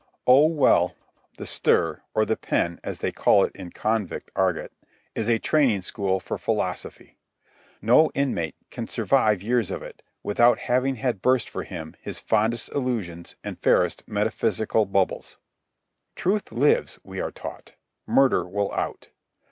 Oh, 0.25 0.47
well, 0.47 0.95
the 1.37 1.45
stir, 1.45 2.01
or 2.15 2.25
the 2.25 2.35
pen, 2.35 2.79
as 2.83 2.97
they 3.01 3.11
call 3.11 3.43
it 3.43 3.55
in 3.55 3.69
convict 3.69 4.31
argot, 4.35 4.71
is 5.13 5.29
a 5.29 5.37
training 5.37 5.83
school 5.83 6.19
for 6.19 6.39
philosophy. 6.39 7.19
No 7.83 8.09
inmate 8.15 8.55
can 8.71 8.87
survive 8.87 9.43
years 9.43 9.69
of 9.69 9.83
it 9.83 10.01
without 10.23 10.57
having 10.57 10.95
had 10.95 11.21
burst 11.21 11.47
for 11.49 11.61
him 11.61 11.95
his 12.01 12.17
fondest 12.19 12.69
illusions 12.69 13.35
and 13.43 13.59
fairest 13.61 14.01
metaphysical 14.07 14.87
bubbles. 14.87 15.37
Truth 16.15 16.51
lives, 16.51 16.97
we 17.03 17.21
are 17.21 17.29
taught; 17.29 17.73
murder 18.07 18.47
will 18.49 18.71
out. 18.73 19.09